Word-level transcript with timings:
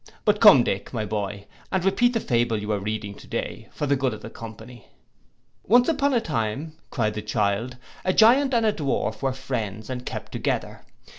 But 0.25 0.41
come, 0.41 0.63
Dick, 0.63 0.91
my 0.93 1.05
boy, 1.05 1.45
and 1.71 1.85
repeat 1.85 2.13
the 2.13 2.19
fable 2.19 2.57
that 2.57 2.61
you 2.61 2.69
were 2.69 2.79
reading 2.79 3.13
to 3.13 3.27
day, 3.27 3.69
for 3.71 3.85
the 3.85 3.95
good 3.95 4.15
of 4.15 4.21
the 4.23 4.31
company.'. 4.31 4.87
'Once 5.67 5.87
upon 5.87 6.15
a 6.15 6.19
time,' 6.19 6.75
cried 6.89 7.13
the 7.13 7.21
child, 7.21 7.77
'a 8.03 8.11
Giant 8.13 8.51
and 8.55 8.65
a 8.65 8.73
Dwarf 8.73 9.21
were 9.21 9.31
friends, 9.31 9.91
and 9.91 10.03
kept 10.03 10.31
together. 10.31 10.81